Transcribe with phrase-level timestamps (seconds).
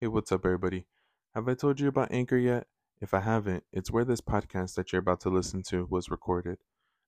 [0.00, 0.86] Hey, what's up, everybody?
[1.34, 2.68] Have I told you about Anchor yet?
[3.00, 6.58] If I haven't, it's where this podcast that you're about to listen to was recorded.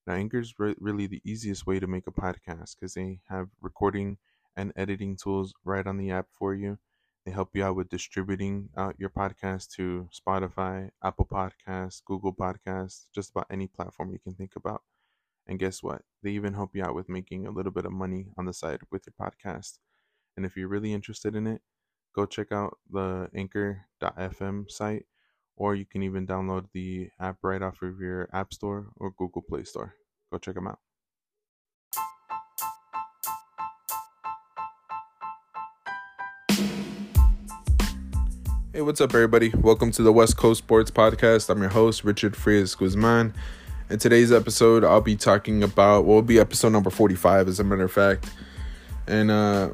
[0.08, 3.50] Now, Anchor is re- really the easiest way to make a podcast because they have
[3.60, 4.18] recording
[4.56, 6.78] and editing tools right on the app for you.
[7.24, 13.04] They help you out with distributing out your podcast to Spotify, Apple Podcasts, Google Podcasts,
[13.14, 14.82] just about any platform you can think about.
[15.46, 16.02] And guess what?
[16.24, 18.80] They even help you out with making a little bit of money on the side
[18.90, 19.78] with your podcast.
[20.36, 21.62] And if you're really interested in it,
[22.14, 25.06] go check out the anchor.fm site,
[25.56, 29.42] or you can even download the app right off of your App Store or Google
[29.42, 29.94] Play Store.
[30.32, 30.78] Go check them out.
[38.72, 39.50] Hey, what's up, everybody?
[39.50, 41.50] Welcome to the West Coast Sports Podcast.
[41.50, 43.34] I'm your host, Richard Frias Guzman.
[43.88, 47.64] In today's episode, I'll be talking about, what will be episode number 45, as a
[47.64, 48.30] matter of fact.
[49.06, 49.70] And, uh,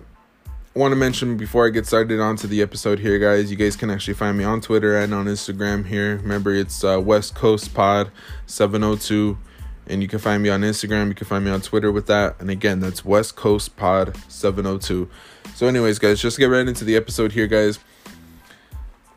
[0.77, 3.91] want to mention before I get started onto the episode here, guys, you guys can
[3.91, 6.17] actually find me on Twitter and on Instagram here.
[6.19, 8.11] Remember, it's uh, West Coast Pod
[8.47, 9.39] 702.
[9.89, 11.09] And you can find me on Instagram.
[11.09, 12.37] You can find me on Twitter with that.
[12.41, 15.09] And again, that's West Coast Pod 702.
[15.55, 17.79] So, anyways, guys, just get right into the episode here, guys.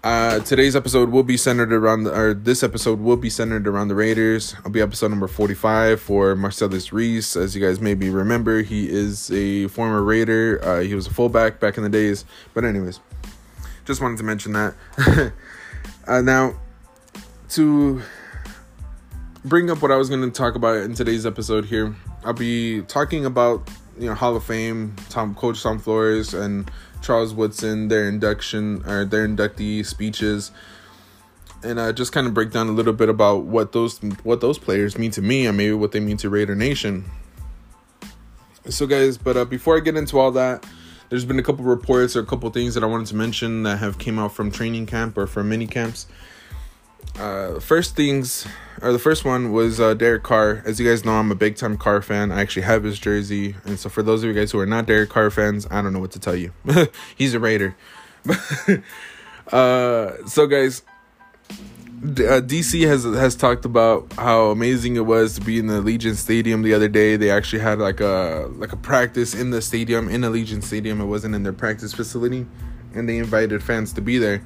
[0.02, 3.90] Uh, today's episode will be centered around, the, or this episode will be centered around
[3.90, 4.56] the Raiders.
[4.64, 7.36] I'll be episode number 45 for Marcellus Reece.
[7.36, 10.62] As you guys maybe remember, he is a former Raider.
[10.64, 12.24] Uh, he was a fullback back in the days.
[12.54, 13.02] But, anyways,
[13.84, 14.76] just wanted to mention that.
[16.08, 16.54] uh, now,
[17.50, 18.02] to
[19.44, 22.84] bring up what I was going to talk about in today's episode here, I'll be
[22.84, 28.08] talking about you know Hall of Fame, Tom Coach Tom Flores and Charles Woodson, their
[28.08, 30.52] induction or their inductee speeches,
[31.64, 34.58] and uh, just kind of break down a little bit about what those what those
[34.58, 37.06] players mean to me and maybe what they mean to Raider Nation.
[38.68, 40.66] So, guys, but uh, before I get into all that,
[41.10, 43.78] there's been a couple reports or a couple things that I wanted to mention that
[43.78, 46.06] have came out from training camp or from mini camps.
[47.18, 48.48] Uh, first things,
[48.82, 50.62] or the first one was uh, Derek Carr.
[50.66, 52.32] As you guys know, I'm a big time Carr fan.
[52.32, 54.86] I actually have his jersey, and so for those of you guys who are not
[54.86, 56.54] Derek Carr fans, I don't know what to tell you.
[57.16, 57.76] He's a Raider.
[59.52, 60.84] uh, so guys,
[62.02, 66.16] uh, DC has has talked about how amazing it was to be in the Allegiant
[66.16, 67.18] Stadium the other day.
[67.18, 71.02] They actually had like a like a practice in the stadium in Allegiant Stadium.
[71.02, 72.46] It wasn't in their practice facility,
[72.94, 74.42] and they invited fans to be there.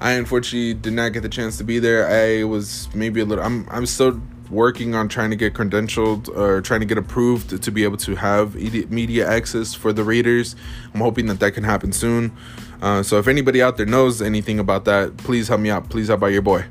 [0.00, 2.08] I unfortunately did not get the chance to be there.
[2.08, 3.44] I was maybe a little.
[3.44, 4.20] I'm I'm still
[4.50, 8.14] working on trying to get credentialed or trying to get approved to be able to
[8.14, 10.56] have media access for the Raiders.
[10.94, 12.32] I'm hoping that that can happen soon.
[12.80, 15.90] Uh, so if anybody out there knows anything about that, please help me out.
[15.90, 16.64] Please help out your boy.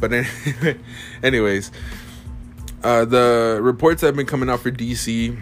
[0.00, 0.12] But
[1.22, 1.70] anyways,
[2.82, 5.40] uh, the reports have been coming out for DC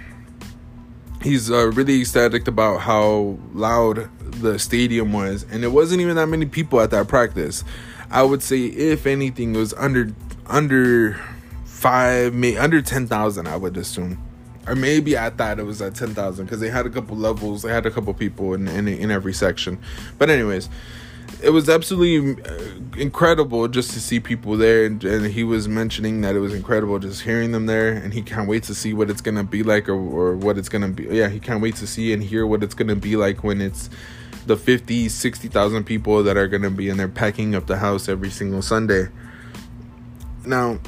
[1.23, 4.09] he's uh, really ecstatic about how loud
[4.41, 7.65] the stadium was, and it wasn't even that many people at that practice.
[8.11, 10.13] I would say, if anything, it was under
[10.47, 11.21] under
[11.65, 13.49] five, maybe under ten thousand.
[13.49, 14.19] I would assume,
[14.67, 17.63] or maybe I thought it was at ten thousand because they had a couple levels,
[17.63, 19.79] they had a couple people in in, in every section.
[20.19, 20.69] But anyways,
[21.43, 22.59] it was absolutely uh,
[22.97, 26.99] incredible just to see people there and, and, he was mentioning that it was incredible
[26.99, 29.89] just hearing them there and he can't wait to see what it's gonna be like
[29.89, 32.63] or, or what it's gonna be yeah he can't wait to see and hear what
[32.63, 33.89] it's gonna be like when it's
[34.49, 38.31] the 50 60,000 people that are gonna be in there packing up the house every
[38.31, 39.09] single Sunday
[40.45, 40.79] now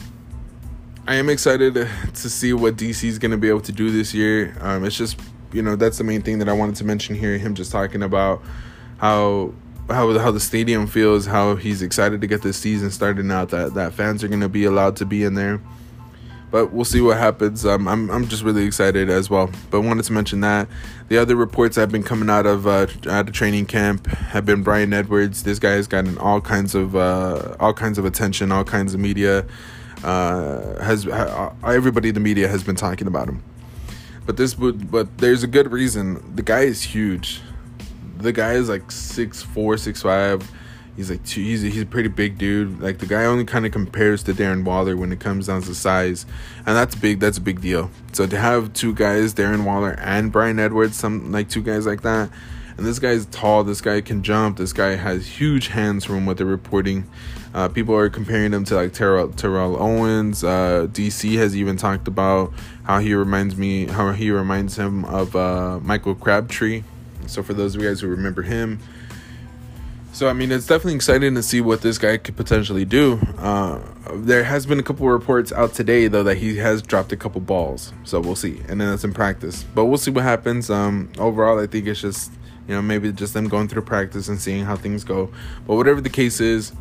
[1.07, 4.57] I am excited to see what DC is gonna be able to do this year
[4.61, 5.21] um, it's just
[5.53, 8.03] you know that's the main thing that I wanted to mention here him just talking
[8.03, 8.43] about
[8.99, 9.55] how
[9.93, 13.51] how how the stadium feels, how he's excited to get this season started out.
[13.51, 15.61] That that fans are gonna be allowed to be in there,
[16.51, 17.65] but we'll see what happens.
[17.65, 19.51] Um, I'm I'm just really excited as well.
[19.71, 20.69] But wanted to mention that
[21.09, 24.93] the other reports have been coming out of uh, of training camp have been Bryan
[24.93, 25.43] Edwards.
[25.43, 29.01] This guy has gotten all kinds of uh, all kinds of attention, all kinds of
[29.01, 29.47] media.
[30.03, 33.43] Uh, has uh, everybody in the media has been talking about him.
[34.25, 36.35] But this would, but there's a good reason.
[36.37, 37.43] The guy is huge
[38.21, 40.49] the guy is like six four, six five.
[40.97, 42.81] He's like two, he's a, he's a pretty big dude.
[42.81, 45.75] Like the guy only kind of compares to Darren Waller when it comes down to
[45.75, 46.27] size,
[46.59, 47.21] and that's big.
[47.21, 47.91] That's a big deal.
[48.13, 52.03] So to have two guys, Darren Waller and Bryan Edwards, some like two guys like
[52.03, 52.31] that,
[52.77, 53.65] and this guy's tall.
[53.65, 54.59] This guy can jump.
[54.59, 57.09] This guy has huge hands from what they're reporting.
[57.53, 60.45] Uh, people are comparing him to like Terrell, Terrell Owens.
[60.45, 62.53] Uh, DC has even talked about
[62.85, 66.83] how he reminds me, how he reminds him of uh, Michael Crabtree
[67.31, 68.81] so for those of you guys who remember him,
[70.21, 73.19] so I mean, it's definitely exciting to see what this guy could potentially do.
[73.39, 73.81] Uh,
[74.17, 77.41] there has been a couple reports out today though that he has dropped a couple
[77.41, 78.61] balls, so we'll see.
[78.69, 80.69] And then that's in practice, but we'll see what happens.
[80.69, 82.33] Um, overall, I think it's just
[82.69, 85.31] You know, maybe just them going through practice and seeing how things go.
[85.67, 86.73] But whatever the case is,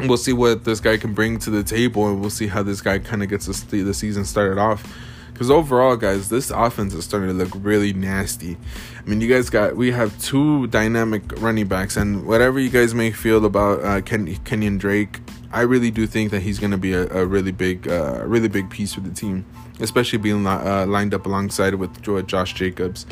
[0.00, 2.80] we'll see what this guy can bring to the table, and we'll see how this
[2.80, 4.86] guy kind of gets the, the season started off.
[5.36, 8.56] Because overall, guys, this offense is starting to look really nasty.
[8.98, 12.94] I mean, you guys got we have two dynamic running backs, and whatever you guys
[12.94, 15.20] may feel about uh, Ken, Kenyan Drake,
[15.52, 18.48] I really do think that he's going to be a, a, really big, uh, really
[18.48, 19.44] big piece for the team,
[19.78, 23.04] especially being uh, lined up alongside with Josh Jacobs.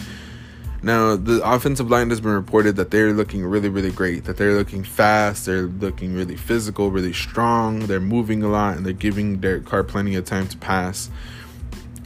[0.82, 4.24] Now, the offensive line has been reported that they're looking really, really great.
[4.24, 7.80] That they're looking fast, they're looking really physical, really strong.
[7.80, 11.10] They're moving a lot, and they're giving Derek Carr plenty of time to pass.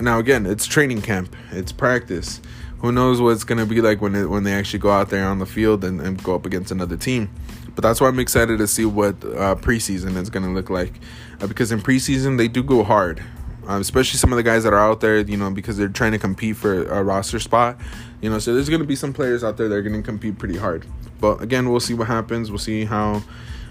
[0.01, 2.41] Now, again, it's training camp, it's practice.
[2.79, 5.27] Who knows what it's gonna be like when it, when they actually go out there
[5.27, 7.29] on the field and, and go up against another team.
[7.75, 11.01] But that's why I'm excited to see what uh, preseason is gonna look like,
[11.41, 13.23] uh, because in preseason they do go hard.
[13.67, 16.13] Um, especially some of the guys that are out there, you know, because they're trying
[16.13, 17.77] to compete for a roster spot.
[18.23, 20.03] You know, so there's going to be some players out there that are going to
[20.03, 20.87] compete pretty hard.
[21.21, 22.51] But again, we'll see what happens.
[22.51, 23.23] We'll see how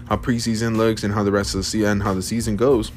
[0.08, 2.92] how preseason looks and how the rest of the season and how the season goes.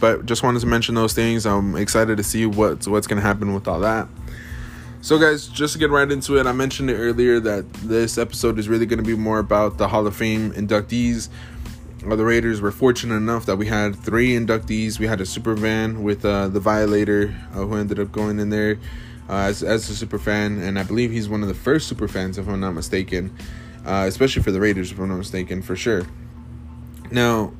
[0.00, 1.46] But just wanted to mention those things.
[1.46, 4.08] I'm excited to see what's what's to happen with all that.
[5.00, 8.58] So, guys, just to get right into it, I mentioned it earlier that this episode
[8.58, 11.28] is really to be more about the Hall of Fame inductees.
[12.06, 14.98] Well, the Raiders were fortunate enough that we had three inductees.
[14.98, 18.48] We had a super van with uh, the Violator, uh, who ended up going in
[18.48, 18.78] there
[19.28, 22.08] uh, as, as a super fan, and I believe he's one of the first super
[22.08, 23.34] fans, if I'm not mistaken,
[23.84, 26.06] uh, especially for the Raiders, if I'm not mistaken, for sure.
[27.10, 27.52] Now,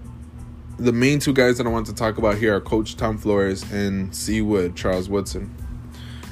[0.78, 3.70] the main two guys that I want to talk about here are Coach Tom Flores
[3.72, 4.40] and C.
[4.40, 5.54] Wood, Charles Woodson.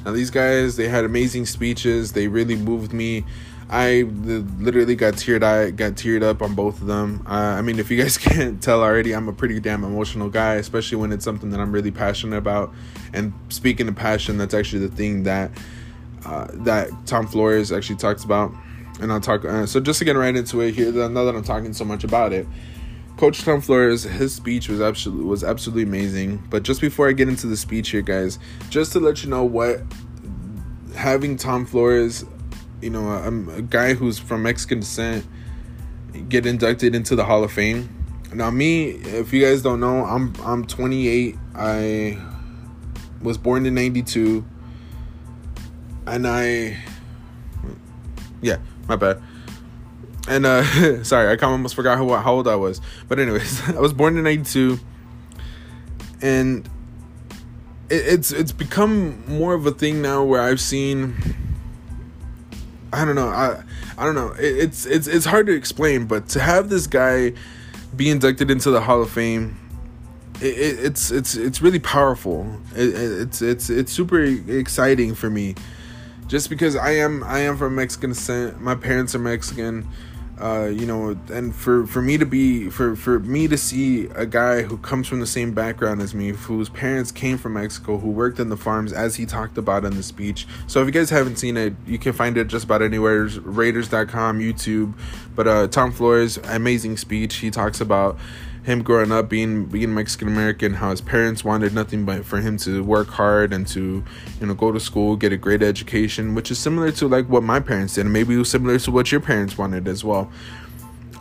[0.04, 2.12] Now, these guys, they had amazing speeches.
[2.12, 3.24] They really moved me.
[3.70, 7.24] I literally got teared I got teared up on both of them.
[7.26, 10.54] Uh, I mean, if you guys can't tell already, I'm a pretty damn emotional guy,
[10.56, 12.74] especially when it's something that I'm really passionate about.
[13.14, 15.52] And speaking of passion, that's actually the thing that
[16.26, 18.52] uh, that Tom Flores actually talks about.
[19.00, 19.44] And I'll talk.
[19.44, 22.04] Uh, so just to get right into it here, now that I'm talking so much
[22.04, 22.46] about it,
[23.16, 26.42] Coach Tom Flores, his speech was absolutely was absolutely amazing.
[26.50, 28.38] But just before I get into the speech here, guys,
[28.70, 29.82] just to let you know what
[30.94, 32.24] having Tom Flores
[32.82, 35.24] you know, a guy who's from Mexican descent
[36.28, 37.88] get inducted into the Hall of Fame.
[38.34, 41.38] Now, me, if you guys don't know, I'm I'm 28.
[41.54, 42.18] I
[43.22, 44.44] was born in '92,
[46.06, 46.76] and I,
[48.40, 48.56] yeah,
[48.88, 49.22] my bad.
[50.28, 50.62] And uh,
[51.04, 52.80] sorry, I kind of almost forgot how, how old I was.
[53.08, 54.78] But anyways, I was born in '92,
[56.20, 56.66] and
[57.88, 61.16] it, it's it's become more of a thing now where I've seen
[62.92, 63.28] I don't know.
[63.28, 63.62] I
[63.96, 64.32] I don't know.
[64.32, 67.32] It, it's it's it's hard to explain, but to have this guy
[67.96, 69.58] be inducted into the Hall of Fame,
[70.40, 72.60] it, it, it's it's it's really powerful.
[72.74, 75.54] it's it's it's super exciting for me,
[76.26, 78.60] just because I am I am from Mexican descent.
[78.60, 79.88] My parents are Mexican.
[80.42, 84.26] Uh, you know, and for for me to be for for me to see a
[84.26, 88.10] guy who comes from the same background as me, whose parents came from Mexico, who
[88.10, 90.48] worked in the farms, as he talked about in the speech.
[90.66, 94.40] So if you guys haven't seen it, you can find it just about anywhere, Raiders.com,
[94.40, 94.94] YouTube.
[95.36, 97.36] But uh, Tom Flores, amazing speech.
[97.36, 98.18] He talks about
[98.62, 102.56] him growing up being being Mexican American, how his parents wanted nothing but for him
[102.58, 104.04] to work hard and to
[104.40, 107.42] you know go to school, get a great education, which is similar to like what
[107.42, 110.30] my parents did, and maybe similar to what your parents wanted as well.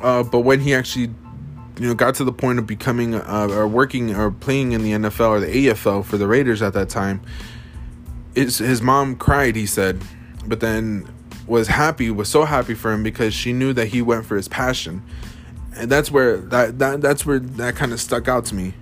[0.01, 1.10] Uh, but when he actually
[1.79, 4.91] you know got to the point of becoming uh, or working or playing in the
[4.91, 7.21] NFL or the AFL for the Raiders at that time,
[8.36, 9.55] his his mom cried.
[9.55, 10.00] He said,
[10.45, 11.07] but then
[11.48, 14.48] was happy, was so happy for him because she knew that he went for his
[14.48, 15.01] passion
[15.75, 18.73] and that's where that, that that's where that kind of stuck out to me.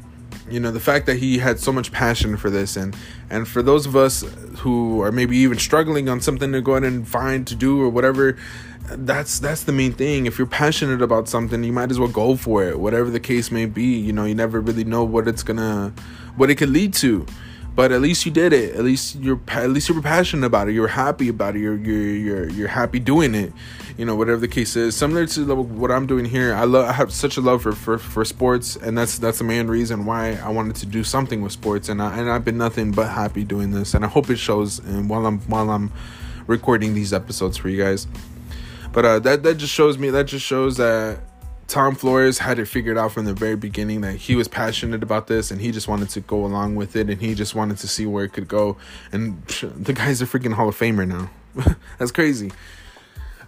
[0.49, 2.95] You know the fact that he had so much passion for this and
[3.29, 4.21] and for those of us
[4.59, 7.89] who are maybe even struggling on something to go ahead and find to do or
[7.89, 8.37] whatever
[8.91, 10.25] that's that's the main thing.
[10.25, 13.51] If you're passionate about something you might as well go for it whatever the case
[13.51, 13.99] may be.
[13.99, 15.93] You know you never really know what it's gonna
[16.35, 17.27] what it could lead to
[17.75, 18.75] but at least you did it.
[18.75, 20.73] At least you're at least you were passionate about it.
[20.73, 21.59] You're happy about it.
[21.59, 23.53] You're you're you're, you're happy doing it.
[23.97, 24.95] You know whatever the case is.
[24.95, 27.97] Similar to what i'm doing here i love i have such a love for, for
[27.97, 31.51] for sports and that's that's the main reason why i wanted to do something with
[31.51, 34.37] sports and i and i've been nothing but happy doing this and i hope it
[34.37, 35.91] shows and while i'm while i'm
[36.49, 38.07] recording these episodes for you guys.
[38.91, 41.19] But uh that that just shows me that just shows that
[41.69, 45.27] Tom Flores had it figured out from the very beginning that he was passionate about
[45.27, 47.87] this and he just wanted to go along with it and he just wanted to
[47.87, 48.75] see where it could go.
[49.11, 51.29] And the guy's a freaking Hall of Famer now.
[51.99, 52.51] That's crazy.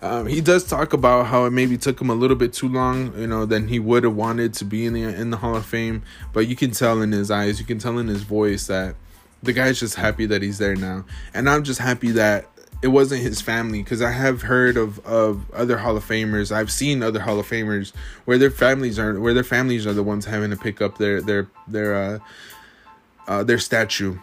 [0.04, 3.20] Um, he does talk about how it maybe took him a little bit too long,
[3.20, 5.66] you know, than he would have wanted to be in the in the Hall of
[5.66, 6.04] Fame.
[6.32, 8.96] But you can tell in his eyes, you can tell in his voice that
[9.44, 12.50] the guy's just happy that he's there now, and I'm just happy that
[12.82, 16.51] it wasn't his family because I have heard of of other Hall of Famers.
[16.51, 17.94] I've seen other Hall of Famers
[18.25, 21.22] where their families are where their families are the ones having to pick up their
[21.22, 22.20] their their uh,
[23.28, 24.18] uh their statue.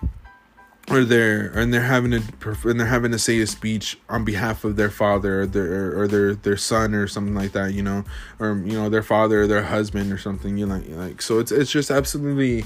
[0.91, 2.23] Or they're and they're having to
[2.65, 6.09] and they're having to say a speech on behalf of their father or their or
[6.09, 8.05] their their son or something like that you know?
[8.39, 11.39] Or you know their father or their husband or something you know, like like so
[11.39, 12.65] it's it's just absolutely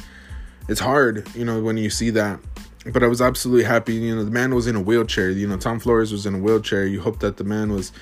[0.69, 2.39] it's hard you know when you see that
[2.87, 5.57] but I was absolutely happy you know the man was in a wheelchair you know
[5.57, 7.93] Tom Flores was in a wheelchair you hope that the man was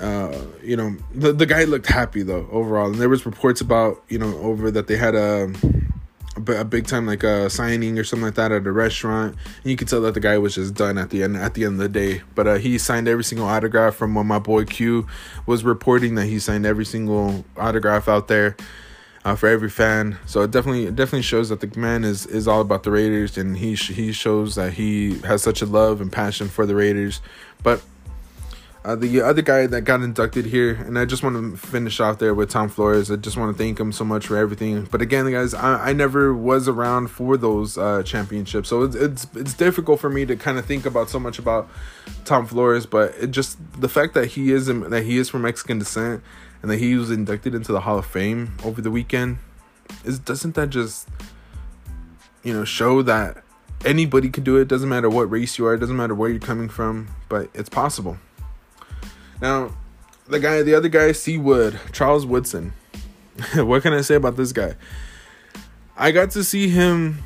[0.00, 4.02] uh you know the the guy looked happy though overall and there was reports about
[4.08, 5.50] you know over that they had a
[6.36, 9.34] a big time like a signing or something like that at a restaurant.
[9.62, 11.64] And you could tell that the guy was just done at the end at the
[11.64, 12.22] end of the day.
[12.34, 15.06] But uh, he signed every single autograph from when my boy Q
[15.46, 18.56] was reporting that he signed every single autograph out there.
[19.26, 22.46] Uh, for every fan, so it definitely it definitely shows that the man is is
[22.46, 26.12] all about the Raiders, and he he shows that he has such a love and
[26.12, 27.20] passion for the Raiders.
[27.60, 27.82] But
[28.86, 32.20] uh, the other guy that got inducted here, and I just want to finish off
[32.20, 33.10] there with Tom Flores.
[33.10, 34.84] I just want to thank him so much for everything.
[34.88, 39.26] But again, guys, I, I never was around for those uh, championships, so it's, it's
[39.34, 41.68] it's difficult for me to kind of think about so much about
[42.24, 42.86] Tom Flores.
[42.86, 46.22] But it just the fact that he is that he is from Mexican descent
[46.62, 49.38] and that he was inducted into the Hall of Fame over the weekend
[50.04, 51.08] is doesn't that just
[52.44, 53.42] you know show that
[53.84, 54.68] anybody can do it?
[54.68, 58.18] Doesn't matter what race you are, doesn't matter where you're coming from, but it's possible.
[59.40, 59.72] Now,
[60.28, 61.38] the guy, the other guy, C.
[61.38, 62.72] Wood, Charles Woodson.
[63.54, 64.74] what can I say about this guy?
[65.96, 67.22] I got to see him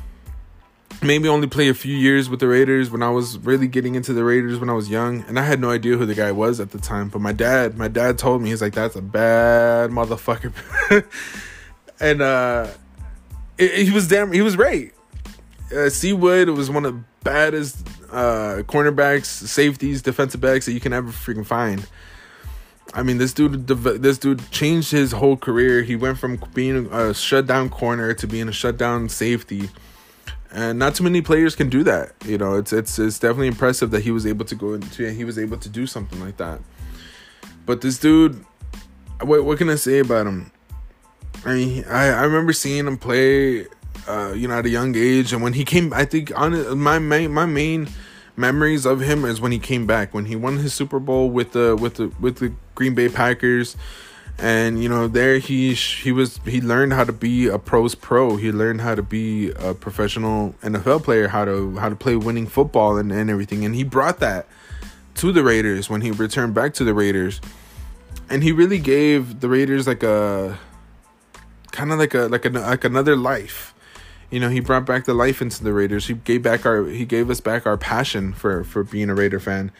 [1.01, 4.13] maybe only play a few years with the Raiders when I was really getting into
[4.13, 6.59] the Raiders when I was young, and I had no idea who the guy was
[6.59, 7.09] at the time.
[7.09, 10.53] But my dad, my dad told me he's like, "That's a bad motherfucker,"
[11.99, 12.67] and uh,
[13.57, 14.93] he was damn, he was right.
[15.75, 16.13] Uh, C.
[16.13, 21.09] Wood was one of the baddest uh, cornerbacks, safeties, defensive backs that you can ever
[21.09, 21.87] freaking find.
[22.93, 25.81] I mean, this dude, this dude changed his whole career.
[25.81, 29.69] He went from being a shutdown corner to being a shutdown safety,
[30.51, 32.13] and not too many players can do that.
[32.25, 35.23] You know, it's it's it's definitely impressive that he was able to go into he
[35.23, 36.59] was able to do something like that.
[37.65, 38.43] But this dude,
[39.21, 40.51] what what can I say about him?
[41.45, 43.67] I mean, I I remember seeing him play
[44.07, 45.33] uh, you know, at a young age.
[45.33, 47.87] And when he came, I think on my main my main
[48.35, 51.51] memories of him is when he came back when he won his Super Bowl with
[51.51, 53.75] the with the with the Green Bay Packers.
[54.37, 58.37] And you know, there he he was he learned how to be a pros pro.
[58.37, 62.47] He learned how to be a professional NFL player, how to how to play winning
[62.47, 63.65] football and, and everything.
[63.65, 64.47] And he brought that
[65.15, 67.41] to the Raiders when he returned back to the Raiders.
[68.29, 70.57] And he really gave the Raiders like a
[71.71, 73.73] kind of like a like a like another life
[74.31, 76.07] you know, he brought back the life into the Raiders.
[76.07, 79.39] He gave back our he gave us back our passion for for being a Raider
[79.39, 79.71] fan.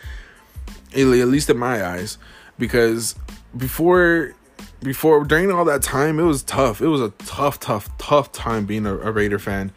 [0.94, 2.18] At least in my eyes,
[2.60, 3.16] because
[3.56, 4.36] before
[4.84, 6.82] before during all that time, it was tough.
[6.82, 9.72] It was a tough, tough, tough time being a, a Raider fan.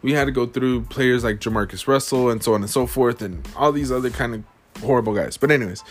[0.00, 3.20] We had to go through players like JaMarcus Russell and so on and so forth,
[3.20, 4.44] and all these other kind of
[4.82, 5.36] horrible guys.
[5.36, 5.84] But anyways,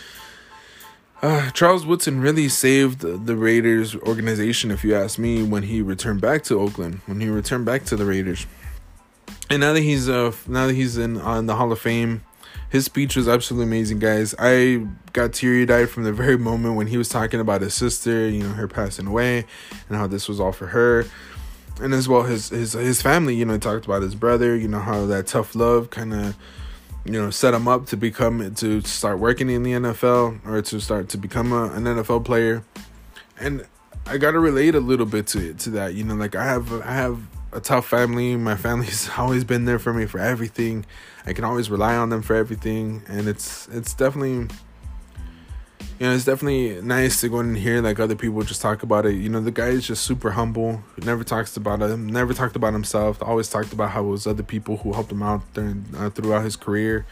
[1.24, 6.20] uh, Charles Woodson really saved the Raiders organization, if you ask me, when he returned
[6.20, 8.46] back to Oakland, when he returned back to the Raiders.
[9.50, 12.24] And now that he's uh now that he's in on the Hall of Fame,
[12.70, 14.36] his speech was absolutely amazing, guys.
[14.38, 18.28] I got teary eyed from the very moment when he was talking about his sister,
[18.28, 19.46] you know, her passing away,
[19.88, 21.06] and how this was all for her,
[21.82, 23.36] and as well his his his family.
[23.36, 24.58] You know, he talked about his brother.
[24.58, 26.36] You know how that tough love kind of
[27.06, 30.80] you know set him up to become to start working in the NFL or to
[30.80, 32.64] start to become a, an NFL player.
[33.40, 33.66] And
[34.06, 36.46] I got to relate a little bit to it to that you know like I
[36.46, 37.20] have I have
[37.52, 38.36] a tough family.
[38.36, 40.86] My family's always been there for me for everything.
[41.26, 43.04] I can always rely on them for everything.
[43.08, 44.48] And it's it's definitely
[46.00, 48.84] you know, it's definitely nice to go in and hear like other people just talk
[48.84, 49.14] about it.
[49.14, 50.84] You know, the guy is just super humble.
[50.98, 51.98] Never talks about it.
[51.98, 53.22] Never talked about himself.
[53.22, 56.44] Always talked about how it was other people who helped him out during uh, throughout
[56.44, 57.06] his career.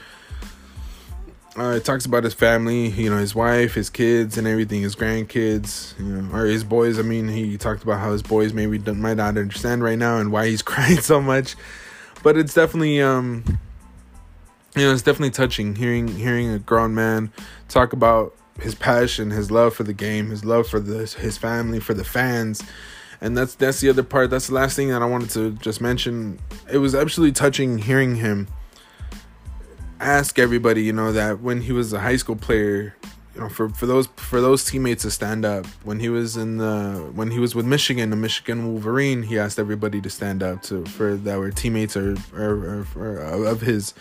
[1.58, 4.96] Uh, it talks about his family, you know, his wife, his kids, and everything, his
[4.96, 6.98] grandkids, you know, or his boys.
[6.98, 10.32] I mean, he talked about how his boys maybe might not understand right now and
[10.32, 11.56] why he's crying so much,
[12.24, 13.44] but it's definitely, um,
[14.76, 17.34] you know, it's definitely touching hearing hearing a grown man
[17.68, 21.80] talk about his passion, his love for the game, his love for the his family,
[21.80, 22.64] for the fans.
[23.20, 24.30] And that's that's the other part.
[24.30, 26.40] That's the last thing that I wanted to just mention.
[26.72, 28.48] It was absolutely touching hearing him
[30.02, 32.96] ask everybody, you know, that when he was a high school player,
[33.36, 35.66] you know, for, for those for those teammates to stand up.
[35.84, 39.60] When he was in the when he was with Michigan, the Michigan Wolverine, he asked
[39.60, 43.94] everybody to stand up to for that were teammates or or, or, or of his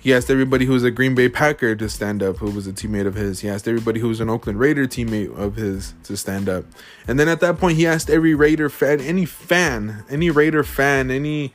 [0.00, 2.72] He asked everybody who was a Green Bay Packer to stand up, who was a
[2.72, 3.40] teammate of his.
[3.40, 6.64] He asked everybody who was an Oakland Raider teammate of his to stand up.
[7.06, 11.10] And then at that point, he asked every Raider fan, any fan, any Raider fan,
[11.10, 11.52] any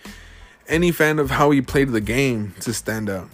[0.68, 3.30] any fan of how he played the game to stand up.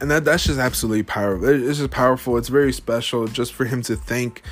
[0.00, 1.46] And that that's just absolutely powerful.
[1.48, 2.38] It's just powerful.
[2.38, 4.42] It's very special just for him to thank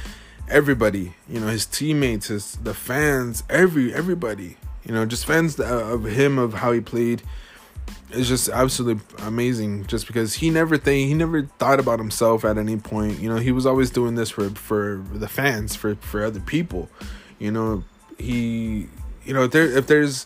[0.47, 6.05] everybody, you know, his teammates, his the fans, every everybody, you know, just fans of
[6.05, 7.23] him of how he played
[8.13, 12.59] it's just absolutely amazing just because he never think he never thought about himself at
[12.59, 13.19] any point.
[13.19, 16.89] You know he was always doing this for for the fans for for other people.
[17.39, 17.85] You know
[18.19, 18.89] he
[19.25, 20.25] you know if there if there's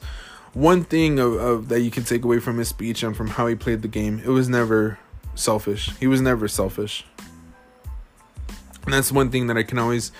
[0.52, 3.46] one thing of, of that you can take away from his speech and from how
[3.46, 4.98] he played the game it was never
[5.34, 5.90] selfish.
[5.98, 7.04] He was never selfish.
[8.84, 10.12] And that's one thing that i can always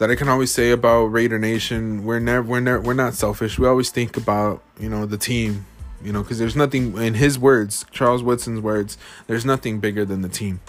[0.00, 2.04] that I can always say about Raider Nation.
[2.04, 3.58] We're never we're never we're not selfish.
[3.58, 5.66] We always think about you know the team
[6.02, 10.22] you know, because there's nothing, in his words, Charles Woodson's words, there's nothing bigger than
[10.22, 10.60] the team.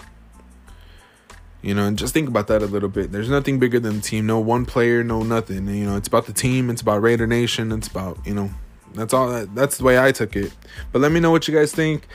[1.62, 3.12] You know, and just think about that a little bit.
[3.12, 4.26] There's nothing bigger than the team.
[4.26, 5.68] No one player, no nothing.
[5.68, 6.68] You know, it's about the team.
[6.68, 7.70] It's about Raider Nation.
[7.70, 8.50] It's about you know,
[8.94, 9.28] that's all.
[9.28, 10.52] That, that's the way I took it.
[10.90, 12.08] But let me know what you guys think.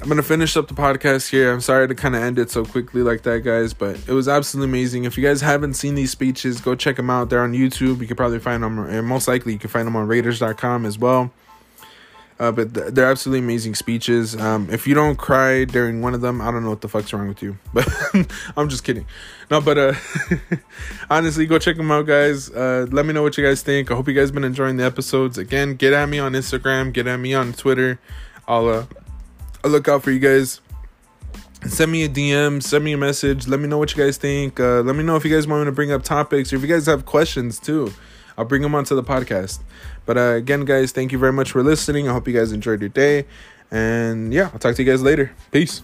[0.00, 1.52] I'm gonna finish up the podcast here.
[1.52, 4.28] I'm sorry to kind of end it so quickly like that, guys, but it was
[4.28, 5.04] absolutely amazing.
[5.04, 7.30] If you guys haven't seen these speeches, go check them out.
[7.30, 8.00] They're on YouTube.
[8.00, 10.98] You can probably find them, and most likely you can find them on Raiders.com as
[10.98, 11.32] well.
[12.40, 14.34] Uh, but th- they're absolutely amazing speeches.
[14.34, 17.12] Um, if you don't cry during one of them, I don't know what the fuck's
[17.12, 17.56] wrong with you.
[17.72, 17.88] But
[18.56, 19.06] I'm just kidding.
[19.50, 19.94] No, but uh,
[21.10, 22.50] honestly, go check them out, guys.
[22.50, 23.90] Uh, let me know what you guys think.
[23.90, 25.38] I hope you guys been enjoying the episodes.
[25.38, 28.00] Again, get at me on Instagram, get at me on Twitter.
[28.48, 28.86] I'll uh,
[29.64, 30.60] I'll look out for you guys.
[31.66, 33.46] Send me a DM, send me a message.
[33.46, 34.58] Let me know what you guys think.
[34.58, 36.62] Uh, let me know if you guys want me to bring up topics or if
[36.62, 37.92] you guys have questions too.
[38.36, 39.60] I'll bring them onto the podcast.
[40.06, 42.08] But uh, again, guys, thank you very much for listening.
[42.08, 43.26] I hope you guys enjoyed your day.
[43.70, 45.32] And yeah, I'll talk to you guys later.
[45.50, 45.82] Peace.